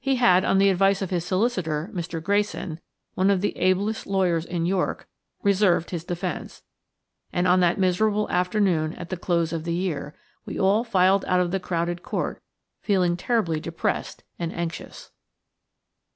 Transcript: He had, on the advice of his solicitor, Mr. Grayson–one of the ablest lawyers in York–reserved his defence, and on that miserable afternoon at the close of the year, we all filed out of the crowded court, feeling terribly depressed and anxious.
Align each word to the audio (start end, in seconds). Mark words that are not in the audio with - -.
He 0.00 0.16
had, 0.16 0.44
on 0.44 0.58
the 0.58 0.68
advice 0.68 1.00
of 1.00 1.10
his 1.10 1.24
solicitor, 1.24 1.90
Mr. 1.94 2.20
Grayson–one 2.20 3.30
of 3.30 3.40
the 3.40 3.56
ablest 3.56 4.04
lawyers 4.04 4.44
in 4.44 4.66
York–reserved 4.66 5.90
his 5.90 6.02
defence, 6.02 6.64
and 7.32 7.46
on 7.46 7.60
that 7.60 7.78
miserable 7.78 8.28
afternoon 8.30 8.94
at 8.94 9.10
the 9.10 9.16
close 9.16 9.52
of 9.52 9.62
the 9.62 9.72
year, 9.72 10.12
we 10.44 10.58
all 10.58 10.82
filed 10.82 11.24
out 11.26 11.38
of 11.38 11.52
the 11.52 11.60
crowded 11.60 12.02
court, 12.02 12.42
feeling 12.80 13.16
terribly 13.16 13.60
depressed 13.60 14.24
and 14.40 14.52
anxious. 14.52 15.12